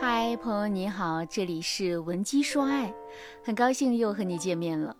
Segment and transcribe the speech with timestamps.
[0.00, 2.94] 嗨，朋友你好，这里是文姬说爱，
[3.42, 4.96] 很高兴又和你见面了。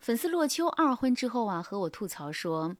[0.00, 2.76] 粉丝洛秋二婚之后啊，和我吐槽说，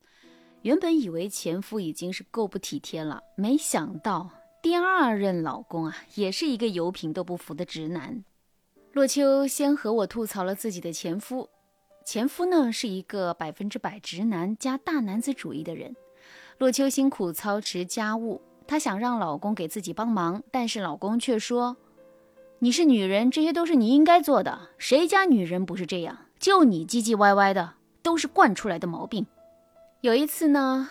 [0.61, 4.31] 原本以为前夫已经是够不体贴了，没想到
[4.63, 8.23] 第二任老公啊，也是一个油瓶都不服的直男。
[8.93, 11.49] 洛秋先和我吐槽了自己的前夫，
[12.05, 15.97] 前夫呢是一个百分之百直男加大男子主义的人。
[16.59, 21.77] 洛秋辛苦操持家务，她想让老公给自己帮忙，但是老公却说
[22.59, 29.25] ：“你是女人，这些都是你应该做的，谁家女人不是这样？”就你唧唧歪歪的，都是惯出来的毛病。
[30.01, 30.91] 有一次呢，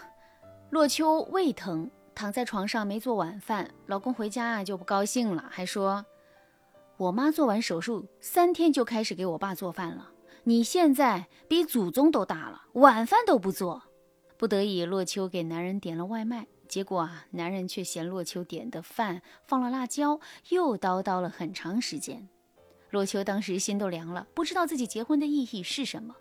[0.69, 6.05] 洛秋胃疼，躺在床上没做晚饭，老公回家啊就不高兴了，还说
[6.95, 10.11] ：“我妈做完手术三天就开始给我爸做饭了，
[10.45, 13.83] 你现在比祖宗都大了，晚饭都不做。”
[14.37, 20.19] 不得已，洛秋给男人点了外卖，结果啊，男人却嫌洛秋点的饭放了辣椒，
[20.49, 22.29] 又叨叨了很长时间。
[22.91, 26.15] 洛秋当时心都凉了，不知道自己结婚的意义是什么。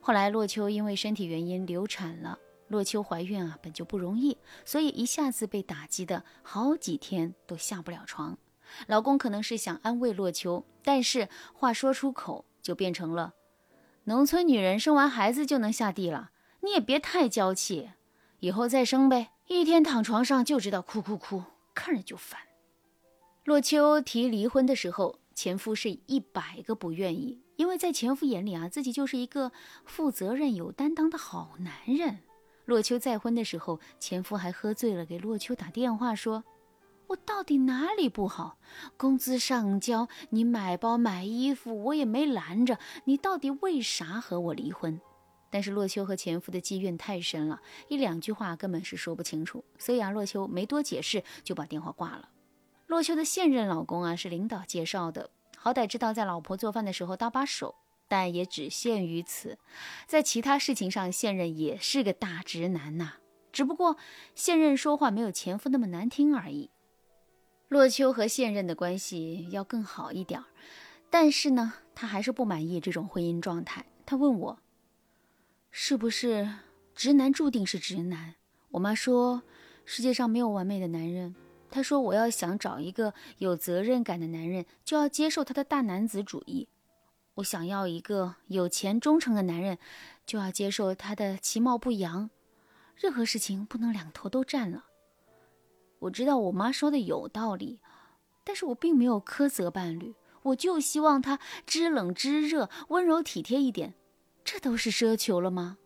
[0.00, 2.38] 后来，洛秋因为身体原因流产了。
[2.68, 8.38] 洛秋怀孕啊，本就不容易，所以一下子被打击的好几天都下不了床。
[8.86, 13.34] 老公可能是想安慰洛秋，但是话说出口就变成了：
[14.04, 17.90] 农村女人生完孩子就能下地了，你也别太娇气，
[18.40, 19.30] 以后再生呗。
[19.48, 21.42] 一天躺床上就知道哭哭哭，
[21.74, 22.40] 看着就烦。
[23.44, 25.20] 洛秋提离婚的时候。
[25.32, 29.52] 前夫是一百个不愿意，因为在前夫眼里啊，自己就是一个
[29.86, 32.18] 负责任、有担当的好男人。
[32.66, 36.44] 洛秋再婚的时候，前夫还喝醉了，给洛秋打电话说
[37.08, 38.58] ：“我到底哪里不好？
[38.98, 42.78] 工资上交，你买包买衣服，我也没拦着。
[43.04, 45.00] 你到底为啥和我离婚？”
[45.50, 52.30] 但是洛秋和前夫的积怨太深了，一两句话根本是说不清楚，所以啊，洛秋没多解释，就把电话挂了。
[52.86, 57.74] 洛秋的现任老公啊，是领导介绍的，好歹知道在老婆做饭的时候搭把手，
[58.08, 59.58] 但也只限于此。
[60.06, 63.14] 在其他事情上，现任也是个大直男呐，
[63.52, 63.96] 只不过
[64.34, 66.70] 现任说话没有前夫那么难听而已。
[67.68, 70.42] 洛秋和现任的关系要更好一点，
[71.08, 73.86] 但是呢，他还是不满意这种婚姻状态。
[74.04, 74.58] 他问我，
[75.70, 76.48] 是不是
[76.94, 78.34] 直男注定是直男？
[78.70, 79.42] 我妈说，
[79.84, 81.34] 世界上没有完美的男人。
[81.70, 86.66] 她说：“我要想找一个有责任感的男人，就要接受他的大男子主义；
[87.34, 89.78] 我想要一个有钱忠诚的男人，
[90.26, 92.28] 就要接受他的其貌不扬。
[92.96, 94.86] 任何事情不能两头都占了。”
[96.00, 97.78] 我知道我妈说的有道理，
[98.42, 103.94] 但是我并没有苛责伴侣，我就希望他知冷知热、温柔体贴一点。
[104.44, 105.78] 这都是奢求了吗？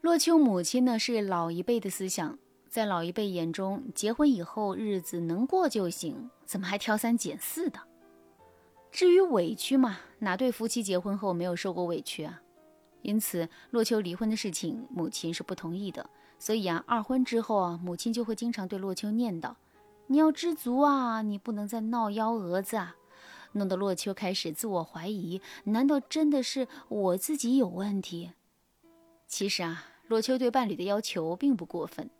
[0.00, 2.38] 洛秋母亲呢，是老一辈的思想。
[2.68, 7.80] 在老一辈眼中，结婚以后日子能过就行，怎么还挑三拣四的？
[8.92, 12.40] 至于委屈嘛，哪对夫妻结婚后没有受过委屈啊？
[13.02, 16.08] 因此，洛秋离婚的事情，母亲是不同意的。
[16.38, 19.54] 所以啊，二婚之后啊，母亲就会经常对洛秋念叨
[20.06, 22.94] ：“你要知足啊，你不能再闹幺蛾子啊！”
[23.52, 28.32] 弄得洛秋开始自我怀疑：难道真的是我自己有问题？
[29.26, 32.10] 其实啊，洛秋对伴侣的要求并不过分。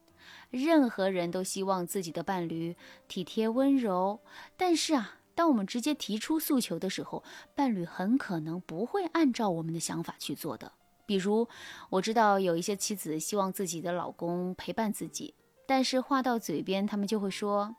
[0.51, 4.21] 任何人都希望自己的伴侣体贴温柔，
[4.57, 7.23] 但是啊，当我们直接提出诉求的时候，
[7.55, 10.73] 伴侣很可能不会按照我们的想法去做的。
[11.07, 11.49] 比如，
[11.91, 15.35] 我知道有一些妻子希望自己的老公陪伴自己，
[15.67, 17.77] 但是话到嘴边，他们就会说：“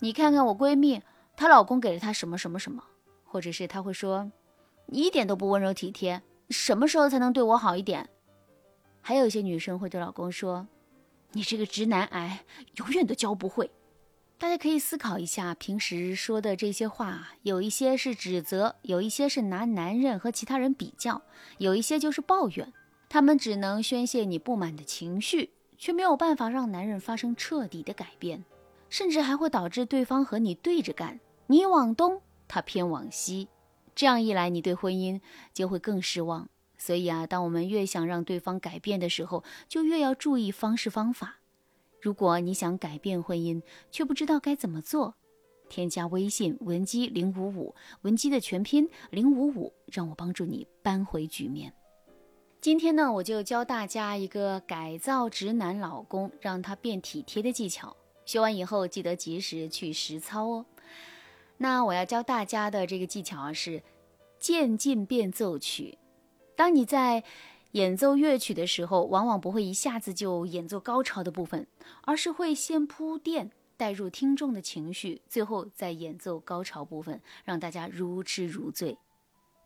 [0.00, 1.02] 你看看我闺蜜，
[1.36, 2.82] 她老公给了她什么什么什么。”
[3.24, 4.30] 或者是她会说
[4.86, 8.08] ：“你一点都不温柔体贴，什么时候才能对我好一点？”
[9.00, 10.66] 还有一些女生会对老公说。
[11.36, 12.44] 你这个直男癌
[12.76, 13.68] 永远都教不会。
[14.38, 21.22] 大家可以思考一下，平时说的这些话，有一些是指责，有一些是拿男人和其他人比较，
[21.58, 22.72] 有一些就是抱怨。
[23.08, 28.44] 他们只能宣泄你不满的情绪，却没有办法让男人发生彻底的改变，
[28.88, 33.48] 甚至还会导致对方和你对着干，你往东，他偏往西。
[33.94, 35.20] 这样一来，你对婚姻
[35.52, 36.48] 就会更失望。
[36.78, 41.40] 所以啊，当我们越想让对方改变的时候，就越要注意方式方法。
[42.00, 45.14] 如果你想改变婚姻，却不知道该怎么做，
[45.68, 51.72] 添加微信文姬零五五，文姬的全拼零五五，让我帮助你扳回局面。
[52.60, 57.96] 今天呢，我就教大家一个改造直男老公，让他变体贴的技巧。
[58.26, 60.66] 学完以后，记得及时去实操哦。
[61.56, 63.82] 那我要教大家的这个技巧啊，是
[64.38, 65.98] 渐进变奏曲。
[66.56, 67.24] 当你在
[67.72, 71.66] 演奏乐曲的时候，往往不会一下子就演奏高潮的部分，
[72.02, 78.98] 而是会先铺垫，带入听众的情绪，最后再演奏高潮部分，让大家如痴如醉。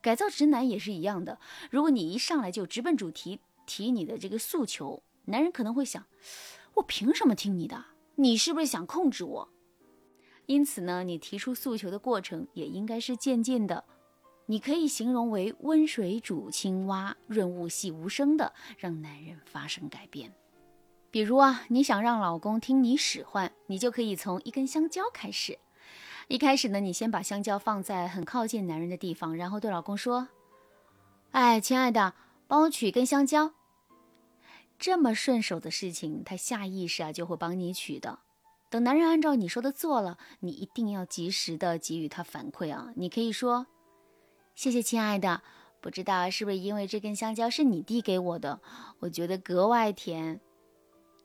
[0.01, 1.39] 改造直男也是一样的，
[1.71, 6.07] 如果你一上来就直奔主题提你的这个诉求，男人可能会想：
[6.75, 7.85] 我凭什么听你的？
[8.15, 9.49] 你是不是想控制我？
[10.49, 13.85] 因此呢，你提出诉求的过程也应该是渐进的。
[14.47, 20.33] 你可以形容为温水煮青蛙，润物细无声的让男人发生改变。
[21.11, 25.59] 比如啊，你想让老公听你使唤，你就可以从一根香蕉开始。
[26.29, 30.29] 一开始呢，你先把香蕉放在很靠近男人的地方，然后对老公说
[31.33, 32.15] ：“哎，亲爱的，
[32.47, 33.53] 帮我取一根香蕉。”
[34.79, 38.21] 这么顺手的事情，他下意识啊就会帮你取的。
[38.71, 42.93] 等男人按照你说的做了，你一定要及时的给予他反馈啊。
[42.97, 43.67] 你可以说。
[44.55, 45.43] 谢谢，亲爱的。
[45.81, 48.61] 不知道是不是因为这根香蕉是你递给我的，
[48.99, 50.41] 我觉得格外甜。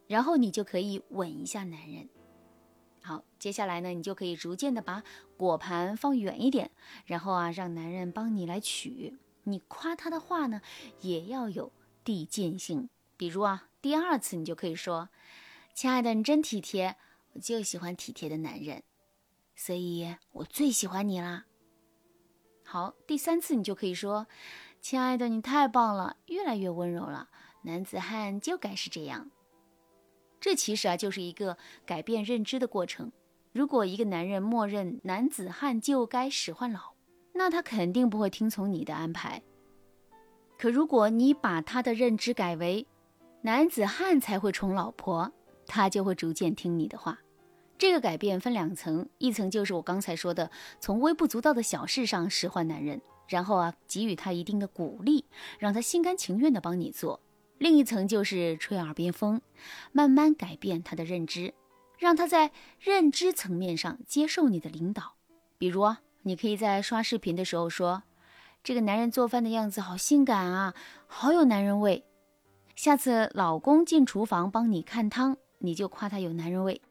[0.05, 2.07] 然后你就可以吻一下男人。
[3.01, 5.03] 好，接下来呢，你就可以逐渐的把
[5.35, 6.69] 果盘放远一点，
[7.05, 9.17] 然后啊，让男人帮你来取。
[9.45, 10.61] 你夸他的话呢，
[11.01, 11.71] 也要有
[12.03, 12.89] 递进性。
[13.17, 15.09] 比如啊，第二次你就可以说
[15.73, 16.95] ：“亲爱的，你真体贴，
[17.33, 18.83] 我就喜欢体贴的男人，
[19.55, 21.45] 所以我最喜欢你啦。”
[22.65, 24.27] 好，第三次你就可以说
[24.81, 27.29] ：“亲爱的，你太棒了，越来越温柔了。
[27.63, 29.29] 男子汉就该是这样。”
[30.39, 33.11] 这其实啊，就是一个改变认知的过程。
[33.51, 36.95] 如果一个男人默认男子汉就该使唤老，
[37.33, 39.41] 那他肯定不会听从你的安排。
[40.57, 42.87] 可如果你把他的认知改为
[43.41, 45.31] 男子汉才会宠老婆，
[45.65, 47.19] 他就会逐渐听你的话。
[47.83, 50.49] 这个改变分两层，一层就是我刚才说的，
[50.79, 55.25] 从微不足道的小事上使唤男人，然后啊给予他一定的鼓励，
[55.59, 57.19] 让他心甘情愿的帮你做；
[57.57, 59.41] 另一层就是吹耳边风，
[59.91, 61.53] 慢慢改变他的认知，
[61.99, 65.15] 让他在认知层面上接受你的领导。
[65.57, 68.03] 比如，你可以在刷视频的时候说
[68.63, 70.73] ：“这个男人做饭的样子好性感啊，
[71.05, 72.05] 好有男人味。”
[72.77, 76.81] 下次老公进厨房帮你看汤，你就夸他有男人味。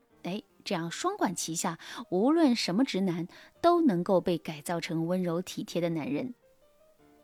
[0.65, 1.79] 这样双管齐下，
[2.11, 3.29] 无论什么直男
[3.61, 6.35] 都能够被改造成温柔体贴的男人。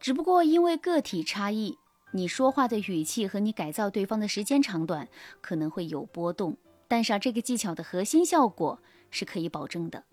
[0.00, 1.76] 只不过因为个体差异，
[2.12, 5.08] 你说话的语气和你改造对方的时间长短
[5.40, 6.56] 可能会有波动。
[6.86, 8.80] 但是啊，这个技巧的核心效果
[9.10, 10.04] 是可以保证的。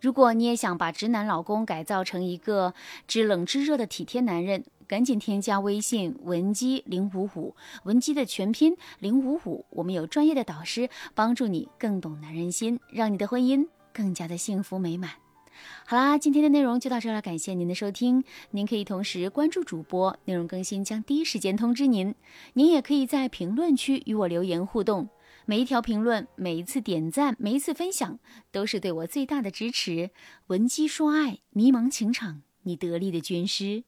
[0.00, 2.74] 如果你也想把直男老公改造成一个
[3.06, 7.54] 知冷知热的体贴男人，赶紧添加微信文姬零五五，
[7.84, 15.10] 文姬的全拼零五五，我们有专业的导师帮助你更懂男人心，让你的婚姻更加的幸福美满。
[15.86, 18.22] 好啦，今天的内容就到这了，感谢您的收听。
[18.50, 22.14] 您可以同时关注主播，内容更新将第一时间通知您。
[22.52, 25.08] 您也可以在评论区与我留言互动，
[25.46, 28.18] 每一条评论、每一次点赞、每一次分享，
[28.52, 30.10] 都是对我最大的支持。
[30.48, 33.84] 文姬说爱，迷茫情场，你得力的军师。